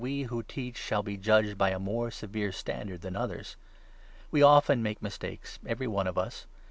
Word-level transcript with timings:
*, 0.01 0.01
who 0.01 0.41
teach 0.41 0.79
shall 0.79 1.03
be 1.03 1.15
judged 1.15 1.59
by 1.59 1.69
a 1.69 1.77
more 1.77 2.09
severe 2.09 2.51
standard 2.51 3.01
than 3.01 3.15
others. 3.15 3.55
We 4.31 4.41
often 4.41 4.81
make 4.81 4.99
mistakes, 4.99 5.59
2 5.59 5.67
every 5.69 5.87
one 5.87 6.07
of 6.07 6.17
us. 6.17 6.47